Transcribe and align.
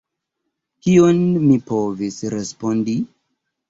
Kion 0.87 1.21
mi 1.45 1.61
povis 1.71 2.21
respondi? 2.39 3.01